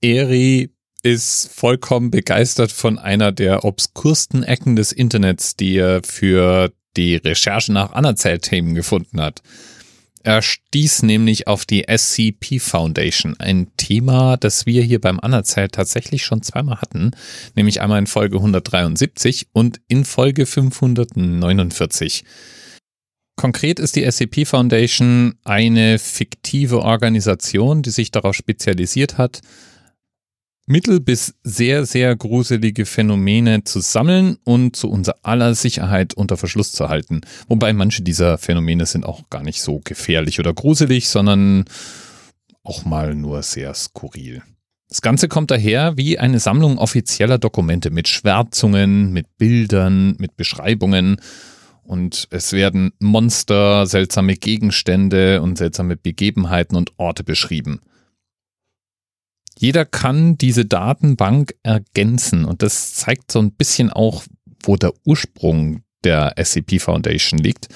Eri 0.00 0.70
ist 1.02 1.50
vollkommen 1.52 2.10
begeistert 2.10 2.72
von 2.72 2.98
einer 2.98 3.32
der 3.32 3.64
obskursten 3.64 4.42
Ecken 4.42 4.76
des 4.76 4.92
Internets, 4.92 5.56
die 5.56 5.76
er 5.76 6.02
für 6.02 6.72
die 6.96 7.16
Recherche 7.16 7.72
nach 7.72 7.92
Anerzählt-Themen 7.92 8.74
gefunden 8.74 9.20
hat. 9.20 9.42
Er 10.22 10.42
stieß 10.42 11.04
nämlich 11.04 11.46
auf 11.46 11.64
die 11.64 11.86
SCP 11.88 12.58
Foundation, 12.58 13.36
ein 13.38 13.68
Thema, 13.78 14.36
das 14.36 14.66
wir 14.66 14.82
hier 14.82 15.00
beim 15.00 15.18
Anerzählt 15.18 15.72
tatsächlich 15.72 16.24
schon 16.24 16.42
zweimal 16.42 16.82
hatten, 16.82 17.12
nämlich 17.54 17.80
einmal 17.80 17.98
in 17.98 18.06
Folge 18.06 18.36
173 18.36 19.48
und 19.52 19.80
in 19.88 20.04
Folge 20.04 20.44
549. 20.44 22.24
Konkret 23.36 23.80
ist 23.80 23.96
die 23.96 24.04
SCP 24.04 24.44
Foundation 24.44 25.36
eine 25.44 25.98
fiktive 25.98 26.82
Organisation, 26.82 27.80
die 27.80 27.88
sich 27.88 28.10
darauf 28.10 28.34
spezialisiert 28.34 29.16
hat, 29.16 29.40
mittel 30.70 31.00
bis 31.00 31.34
sehr, 31.42 31.84
sehr 31.84 32.14
gruselige 32.14 32.86
Phänomene 32.86 33.64
zu 33.64 33.80
sammeln 33.80 34.38
und 34.44 34.76
zu 34.76 34.88
unser 34.88 35.16
aller 35.22 35.54
Sicherheit 35.56 36.14
unter 36.14 36.36
Verschluss 36.36 36.70
zu 36.70 36.88
halten. 36.88 37.22
Wobei 37.48 37.72
manche 37.72 38.02
dieser 38.02 38.38
Phänomene 38.38 38.86
sind 38.86 39.04
auch 39.04 39.28
gar 39.30 39.42
nicht 39.42 39.62
so 39.62 39.80
gefährlich 39.82 40.38
oder 40.38 40.54
gruselig, 40.54 41.08
sondern 41.08 41.64
auch 42.62 42.84
mal 42.84 43.16
nur 43.16 43.42
sehr 43.42 43.74
skurril. 43.74 44.42
Das 44.88 45.02
Ganze 45.02 45.26
kommt 45.26 45.50
daher 45.50 45.96
wie 45.96 46.18
eine 46.18 46.38
Sammlung 46.38 46.78
offizieller 46.78 47.38
Dokumente 47.38 47.90
mit 47.90 48.06
Schwärzungen, 48.08 49.12
mit 49.12 49.26
Bildern, 49.38 50.14
mit 50.18 50.36
Beschreibungen 50.36 51.20
und 51.82 52.28
es 52.30 52.52
werden 52.52 52.92
Monster, 53.00 53.86
seltsame 53.86 54.36
Gegenstände 54.36 55.42
und 55.42 55.58
seltsame 55.58 55.96
Begebenheiten 55.96 56.76
und 56.76 56.92
Orte 56.96 57.24
beschrieben. 57.24 57.80
Jeder 59.60 59.84
kann 59.84 60.38
diese 60.38 60.64
Datenbank 60.64 61.54
ergänzen 61.62 62.46
und 62.46 62.62
das 62.62 62.94
zeigt 62.94 63.30
so 63.30 63.40
ein 63.40 63.52
bisschen 63.52 63.90
auch, 63.90 64.24
wo 64.62 64.76
der 64.76 64.94
Ursprung 65.04 65.82
der 66.02 66.36
SCP 66.42 66.78
Foundation 66.78 67.38
liegt. 67.38 67.68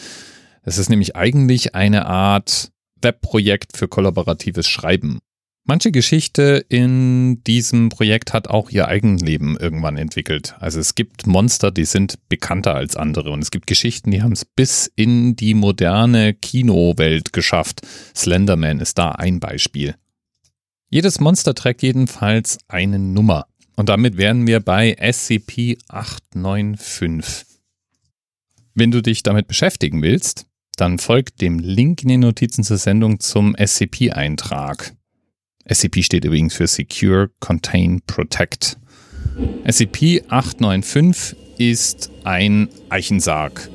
Es 0.63 0.79
ist 0.79 0.89
nämlich 0.89 1.15
eigentlich 1.15 1.75
eine 1.75 2.07
Art 2.07 2.73
Webprojekt 3.03 3.77
für 3.77 3.87
kollaboratives 3.87 4.67
Schreiben. 4.67 5.19
Manche 5.65 5.93
Geschichte 5.93 6.65
in 6.71 7.45
diesem 7.45 7.91
Projekt 7.91 8.33
hat 8.33 8.49
auch 8.49 8.71
ihr 8.71 8.89
Eigenleben 8.89 9.59
irgendwann 9.59 9.99
entwickelt. 9.99 10.57
Also 10.61 10.81
es 10.81 10.95
gibt 10.95 11.27
Monster, 11.27 11.71
die 11.71 11.85
sind 11.85 12.15
bekannter 12.31 12.75
als 12.75 12.97
andere 12.97 13.31
und 13.31 13.43
es 13.43 13.51
gibt 13.51 13.67
Geschichten, 13.67 14.11
die 14.11 14.23
haben 14.23 14.33
es 14.33 14.47
bis 14.47 14.91
in 14.97 15.37
die 15.37 15.53
moderne 15.53 16.33
Kinowelt 16.33 17.35
geschafft. 17.35 17.83
Slenderman 18.17 18.81
ist 18.81 18.97
da 18.97 19.11
ein 19.11 19.39
Beispiel. 19.39 19.97
Jedes 20.95 21.19
Monster 21.19 21.55
trägt 21.57 21.83
jedenfalls 21.83 22.59
eine 22.69 23.01
Nummer. 23.01 23.49
Und 23.75 23.89
damit 23.89 24.17
wären 24.17 24.47
wir 24.47 24.61
bei 24.61 24.97
SCP-895. 24.97 27.47
Wenn 28.75 28.93
du 28.93 29.03
dich 29.03 29.25
damit 29.25 29.49
beschäftigen 29.49 30.03
willst, 30.03 30.47
dann 30.77 31.01
folgt 31.01 31.41
dem 31.41 31.59
Link 31.59 32.05
in 32.05 32.11
den 32.11 32.21
Notizen 32.21 32.63
zur 32.63 32.77
Sendung 32.77 33.19
zum 33.19 33.57
SCP-Eintrag. 33.57 34.95
SCP 35.69 36.05
steht 36.05 36.25
übrigens 36.25 36.55
für 36.55 36.69
Secure, 36.69 37.33
Contain, 37.41 38.01
Protect. 38.07 38.79
SCP-895 39.65 41.35
ist 41.59 42.13
ein 42.23 42.69
Eichensarg. 42.89 43.69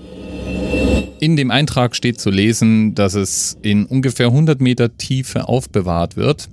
In 1.20 1.36
dem 1.36 1.52
Eintrag 1.52 1.98
steht 1.98 2.22
zu 2.22 2.30
lesen, 2.30 2.96
dass 2.96 3.14
es 3.14 3.58
in 3.62 3.86
ungefähr 3.86 4.28
100 4.28 4.62
Meter 4.62 4.96
Tiefe 4.96 5.50
aufbewahrt 5.50 6.16
wird 6.16 6.48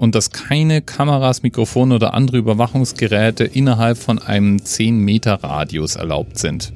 und 0.00 0.14
dass 0.14 0.30
keine 0.30 0.80
Kameras, 0.80 1.42
Mikrofone 1.42 1.94
oder 1.94 2.14
andere 2.14 2.38
Überwachungsgeräte 2.38 3.44
innerhalb 3.44 3.98
von 3.98 4.18
einem 4.18 4.64
10 4.64 4.98
Meter 4.98 5.44
Radius 5.44 5.96
erlaubt 5.96 6.38
sind. 6.38 6.72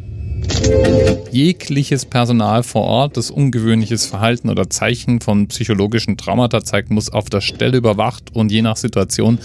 Jegliches 1.30 2.04
Personal 2.04 2.62
vor 2.62 2.82
Ort, 2.82 3.16
das 3.16 3.30
ungewöhnliches 3.30 4.04
Verhalten 4.04 4.50
oder 4.50 4.68
Zeichen 4.68 5.22
von 5.22 5.48
psychologischen 5.48 6.18
Traumata 6.18 6.62
zeigt, 6.62 6.90
muss 6.90 7.10
auf 7.10 7.30
der 7.30 7.40
Stelle 7.40 7.78
überwacht 7.78 8.34
und 8.34 8.52
je 8.52 8.60
nach 8.60 8.76
Situation 8.76 9.38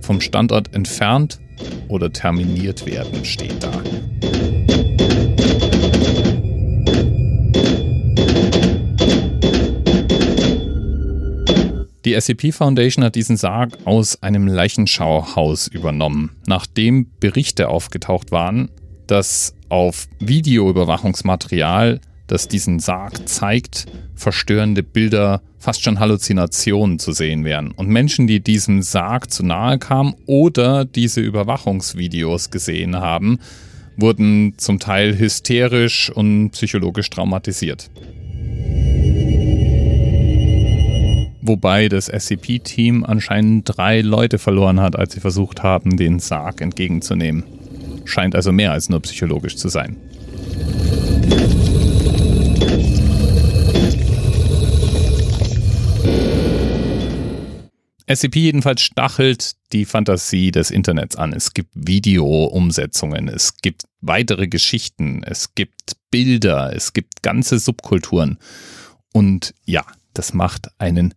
vom 0.00 0.20
Standort 0.20 0.72
entfernt 0.72 1.40
oder 1.88 2.12
terminiert 2.12 2.86
werden, 2.86 3.24
steht 3.24 3.62
da. 3.62 3.72
Die 12.14 12.20
SCP 12.20 12.52
Foundation 12.52 13.04
hat 13.04 13.16
diesen 13.16 13.36
Sarg 13.36 13.76
aus 13.86 14.22
einem 14.22 14.46
Leichenschauhaus 14.46 15.66
übernommen, 15.66 16.30
nachdem 16.46 17.08
Berichte 17.18 17.68
aufgetaucht 17.68 18.30
waren, 18.30 18.68
dass 19.08 19.56
auf 19.68 20.06
Videoüberwachungsmaterial, 20.20 22.00
das 22.28 22.46
diesen 22.46 22.78
Sarg 22.78 23.28
zeigt, 23.28 23.86
verstörende 24.14 24.84
Bilder, 24.84 25.42
fast 25.58 25.82
schon 25.82 25.98
Halluzinationen 25.98 27.00
zu 27.00 27.10
sehen 27.10 27.44
wären. 27.44 27.72
Und 27.72 27.88
Menschen, 27.88 28.28
die 28.28 28.38
diesem 28.38 28.82
Sarg 28.82 29.32
zu 29.32 29.44
nahe 29.44 29.80
kamen 29.80 30.14
oder 30.26 30.84
diese 30.84 31.20
Überwachungsvideos 31.20 32.52
gesehen 32.52 32.94
haben, 32.94 33.40
wurden 33.96 34.54
zum 34.56 34.78
Teil 34.78 35.18
hysterisch 35.18 36.10
und 36.10 36.50
psychologisch 36.50 37.10
traumatisiert. 37.10 37.90
Wobei 41.46 41.90
das 41.90 42.06
SCP-Team 42.06 43.04
anscheinend 43.04 43.76
drei 43.76 44.00
Leute 44.00 44.38
verloren 44.38 44.80
hat, 44.80 44.96
als 44.96 45.12
sie 45.12 45.20
versucht 45.20 45.62
haben, 45.62 45.98
den 45.98 46.18
Sarg 46.18 46.62
entgegenzunehmen. 46.62 47.44
Scheint 48.06 48.34
also 48.34 48.50
mehr 48.50 48.72
als 48.72 48.88
nur 48.88 49.00
psychologisch 49.02 49.54
zu 49.56 49.68
sein. 49.68 49.98
SCP 58.06 58.36
jedenfalls 58.36 58.80
stachelt 58.80 59.56
die 59.74 59.84
Fantasie 59.84 60.50
des 60.50 60.70
Internets 60.70 61.14
an. 61.16 61.34
Es 61.34 61.52
gibt 61.52 61.72
Video-Umsetzungen, 61.74 63.28
es 63.28 63.58
gibt 63.58 63.82
weitere 64.00 64.48
Geschichten, 64.48 65.22
es 65.22 65.54
gibt 65.54 65.96
Bilder, 66.10 66.74
es 66.74 66.94
gibt 66.94 67.22
ganze 67.22 67.58
Subkulturen. 67.58 68.38
Und 69.12 69.52
ja, 69.66 69.84
das 70.14 70.32
macht 70.32 70.70
einen 70.78 71.12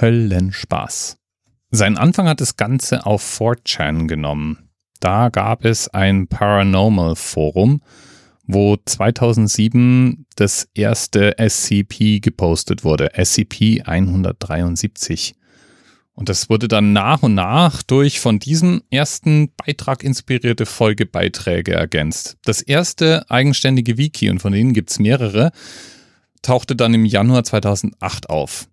Höllenspaß. 0.00 1.16
Sein 1.70 1.98
Anfang 1.98 2.28
hat 2.28 2.40
das 2.40 2.56
Ganze 2.56 3.06
auf 3.06 3.22
4chan 3.22 4.06
genommen. 4.06 4.70
Da 5.00 5.28
gab 5.28 5.64
es 5.64 5.88
ein 5.88 6.28
Paranormal 6.28 7.16
Forum, 7.16 7.82
wo 8.46 8.76
2007 8.76 10.26
das 10.36 10.68
erste 10.74 11.36
SCP 11.38 12.20
gepostet 12.20 12.84
wurde, 12.84 13.10
SCP 13.14 13.82
173. 13.84 15.34
Und 16.14 16.28
das 16.28 16.48
wurde 16.48 16.68
dann 16.68 16.92
nach 16.92 17.22
und 17.22 17.34
nach 17.34 17.82
durch 17.82 18.20
von 18.20 18.38
diesem 18.38 18.82
ersten 18.90 19.50
Beitrag 19.56 20.04
inspirierte 20.04 20.64
Folgebeiträge 20.64 21.72
ergänzt. 21.72 22.36
Das 22.44 22.62
erste 22.62 23.28
eigenständige 23.30 23.98
Wiki, 23.98 24.30
und 24.30 24.40
von 24.40 24.52
denen 24.52 24.74
gibt 24.74 24.90
es 24.90 25.00
mehrere, 25.00 25.50
tauchte 26.40 26.76
dann 26.76 26.94
im 26.94 27.04
Januar 27.04 27.42
2008 27.42 28.30
auf. 28.30 28.68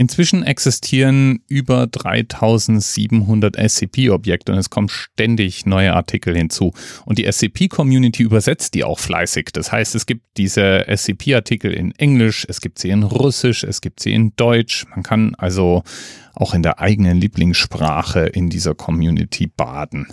Inzwischen 0.00 0.42
existieren 0.44 1.42
über 1.46 1.86
3700 1.86 3.54
SCP-Objekte 3.54 4.50
und 4.50 4.56
es 4.56 4.70
kommen 4.70 4.88
ständig 4.88 5.66
neue 5.66 5.92
Artikel 5.92 6.34
hinzu. 6.34 6.72
Und 7.04 7.18
die 7.18 7.30
SCP-Community 7.30 8.22
übersetzt 8.22 8.72
die 8.72 8.82
auch 8.82 8.98
fleißig. 8.98 9.50
Das 9.52 9.70
heißt, 9.70 9.94
es 9.94 10.06
gibt 10.06 10.22
diese 10.38 10.86
SCP-Artikel 10.88 11.74
in 11.74 11.92
Englisch, 11.96 12.46
es 12.48 12.62
gibt 12.62 12.78
sie 12.78 12.88
in 12.88 13.02
Russisch, 13.02 13.62
es 13.62 13.82
gibt 13.82 14.00
sie 14.00 14.14
in 14.14 14.32
Deutsch. 14.36 14.86
Man 14.88 15.02
kann 15.02 15.34
also 15.34 15.82
auch 16.32 16.54
in 16.54 16.62
der 16.62 16.80
eigenen 16.80 17.18
Lieblingssprache 17.18 18.20
in 18.20 18.48
dieser 18.48 18.74
Community 18.74 19.48
baden. 19.54 20.06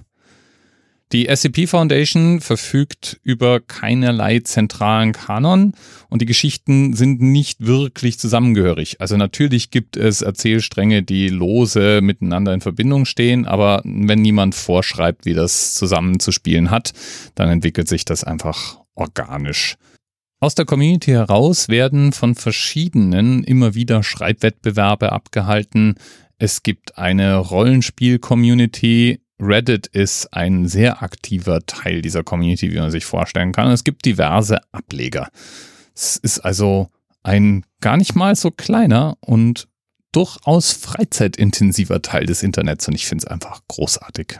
Die 1.14 1.34
SCP 1.34 1.68
Foundation 1.68 2.42
verfügt 2.42 3.18
über 3.24 3.62
keinerlei 3.62 4.40
zentralen 4.40 5.14
Kanon 5.14 5.72
und 6.10 6.22
die 6.22 6.26
Geschichten 6.26 6.94
sind 6.94 7.22
nicht 7.22 7.66
wirklich 7.66 8.20
zusammengehörig. 8.20 9.00
Also 9.00 9.16
natürlich 9.16 9.72
gibt 9.72 9.96
es 9.96 10.22
Erzählstränge, 10.22 11.04
die 11.04 11.30
lose 11.30 12.02
miteinander 12.02 12.54
in 12.54 12.60
Verbindung 12.60 13.06
stehen, 13.06 13.46
aber 13.46 13.82
wenn 13.86 14.22
niemand 14.22 14.54
vorschreibt, 14.54 15.26
wie 15.26 15.34
das 15.34 15.76
zusammenzuspielen 15.76 16.72
hat, 16.72 16.92
dann 17.36 17.48
entwickelt 17.48 17.88
sich 17.88 18.04
das 18.04 18.26
einfach 18.26 18.82
organisch. 18.94 19.78
Aus 20.42 20.56
der 20.56 20.66
Community 20.66 21.12
heraus 21.12 21.70
werden 21.70 22.12
von 22.12 22.36
verschiedenen 22.36 23.46
immer 23.46 23.76
wieder 23.76 24.04
Schreibwettbewerbe 24.04 25.14
abgehalten. 25.14 25.96
Es 26.38 26.64
gibt 26.64 26.98
eine 26.98 27.38
Rollenspiel-Community, 27.38 29.22
Reddit 29.40 29.88
ist 29.88 30.34
ein 30.34 30.68
sehr 30.68 31.04
aktiver 31.04 31.66
Teil 31.66 32.02
dieser 32.02 32.24
Community, 32.24 32.72
wie 32.72 32.80
man 32.80 32.92
sich 32.92 33.06
vorstellen 33.06 33.52
kann. 33.52 33.72
Es 33.72 33.84
gibt 33.84 34.06
diverse 34.06 34.60
Ableger. 34.72 35.30
Es 35.94 36.18
ist 36.18 36.40
also 36.40 36.90
ein 37.24 37.64
gar 37.82 37.98
nicht 37.98 38.16
mal 38.16 38.36
so 38.36 38.52
kleiner 38.52 39.18
und 39.22 39.68
durchaus 40.12 40.72
freizeitintensiver 40.72 42.02
Teil 42.02 42.26
des 42.26 42.42
Internets 42.42 42.88
und 42.88 42.96
ich 42.96 43.06
finde 43.06 43.26
es 43.26 43.32
einfach 43.32 43.62
großartig. 43.68 44.40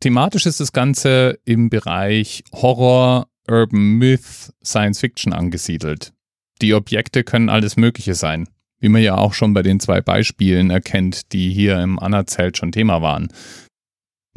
Thematisch 0.00 0.46
ist 0.46 0.60
das 0.60 0.72
Ganze 0.72 1.38
im 1.44 1.70
Bereich 1.70 2.44
Horror, 2.52 3.28
Urban 3.48 3.98
Myth, 3.98 4.52
Science 4.64 5.00
Fiction 5.00 5.32
angesiedelt. 5.32 6.12
Die 6.60 6.74
Objekte 6.74 7.22
können 7.22 7.48
alles 7.48 7.76
Mögliche 7.76 8.14
sein, 8.14 8.48
wie 8.80 8.88
man 8.88 9.02
ja 9.02 9.16
auch 9.16 9.34
schon 9.34 9.54
bei 9.54 9.62
den 9.62 9.80
zwei 9.80 10.00
Beispielen 10.00 10.70
erkennt, 10.70 11.32
die 11.32 11.52
hier 11.52 11.80
im 11.80 11.98
Anerzelt 11.98 12.56
schon 12.56 12.72
Thema 12.72 13.02
waren. 13.02 13.28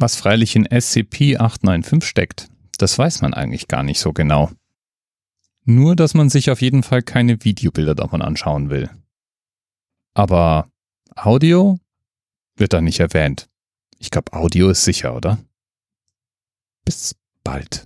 Was 0.02 0.16
freilich 0.16 0.56
in 0.56 0.66
SCP-895 0.66 2.04
steckt, 2.04 2.48
das 2.78 2.98
weiß 2.98 3.22
man 3.22 3.34
eigentlich 3.34 3.68
gar 3.68 3.84
nicht 3.84 4.00
so 4.00 4.14
genau. 4.14 4.50
Nur, 5.66 5.98
dass 5.98 6.14
man 6.14 6.30
sich 6.30 6.50
auf 6.50 6.62
jeden 6.62 6.84
Fall 6.84 7.02
keine 7.02 7.44
Videobilder 7.44 7.96
davon 7.96 8.22
anschauen 8.22 8.70
will. 8.70 8.90
Aber 10.14 10.70
Audio 11.18 11.80
wird 12.56 12.72
da 12.72 12.80
nicht 12.80 13.02
erwähnt. 13.02 13.50
Ich 13.98 14.10
glaube, 14.10 14.32
Audio 14.32 14.70
ist 14.70 14.86
sicher, 14.86 15.14
oder? 15.14 15.38
Bis 16.86 17.14
bald. 17.44 17.86